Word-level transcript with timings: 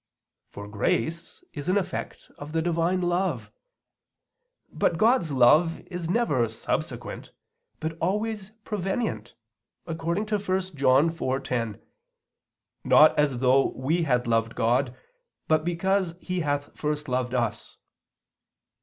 For 0.49 0.67
grace 0.67 1.43
is 1.53 1.69
an 1.69 1.77
effect 1.77 2.31
of 2.39 2.53
the 2.53 2.61
Divine 2.63 3.01
love. 3.01 3.51
But 4.73 4.97
God's 4.97 5.31
love 5.31 5.79
is 5.91 6.09
never 6.09 6.49
subsequent, 6.49 7.33
but 7.79 7.99
always 8.01 8.49
prevenient, 8.63 9.35
according 9.85 10.25
to 10.25 10.39
1 10.39 10.59
John 10.75 11.11
4:10: 11.11 11.79
"Not 12.83 13.15
as 13.15 13.37
though 13.37 13.67
we 13.75 14.01
had 14.01 14.25
loved 14.25 14.55
God, 14.55 14.97
but 15.47 15.63
because 15.63 16.15
He 16.19 16.39
hath 16.39 16.75
first 16.75 17.07
loved 17.07 17.35
us." 17.35 17.77